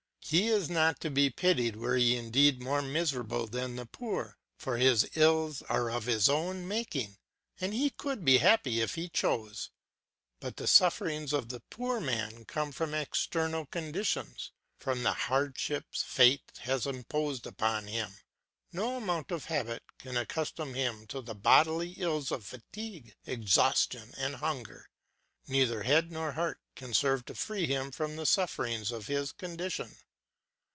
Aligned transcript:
He 0.23 0.47
is 0.47 0.69
not 0.69 1.01
to 1.01 1.09
be 1.09 1.29
pitied 1.29 1.75
were 1.75 1.97
he 1.97 2.15
indeed 2.15 2.63
more 2.63 2.81
miserable 2.81 3.47
than 3.47 3.75
the 3.75 3.85
poor, 3.85 4.37
for 4.55 4.77
his 4.77 5.05
ills 5.15 5.61
are 5.63 5.91
of 5.91 6.05
his 6.05 6.29
own 6.29 6.65
making, 6.65 7.17
and 7.59 7.73
he 7.73 7.89
could 7.89 8.23
be 8.23 8.37
happy 8.37 8.79
if 8.79 8.95
he 8.95 9.09
chose. 9.09 9.71
But 10.39 10.55
the 10.55 10.67
sufferings 10.67 11.33
of 11.33 11.49
the 11.49 11.59
poor 11.59 11.99
man 11.99 12.45
come 12.45 12.71
from 12.71 12.93
external 12.93 13.67
things, 13.69 14.51
from 14.77 15.03
the 15.03 15.11
hardships 15.11 16.01
fate 16.01 16.49
has 16.59 16.85
imposed 16.87 17.45
upon 17.45 17.87
him. 17.87 18.15
No 18.71 18.95
amount 18.95 19.31
of 19.31 19.45
habit 19.45 19.83
can 19.99 20.15
accustom 20.15 20.75
him 20.75 21.07
to 21.07 21.19
the 21.21 21.35
bodily 21.35 21.91
ills 21.97 22.31
of 22.31 22.45
fatigue, 22.45 23.17
exhaustion, 23.25 24.13
and 24.17 24.35
hunger. 24.37 24.89
Neither 25.49 25.83
head 25.83 26.09
nor 26.09 26.33
heart 26.33 26.61
can 26.77 26.93
serve 26.93 27.25
to 27.25 27.35
free 27.35 27.65
him 27.65 27.91
from 27.91 28.15
the 28.15 28.25
sufferings 28.25 28.93
of 28.93 29.07
his 29.07 29.33
condition. 29.33 29.97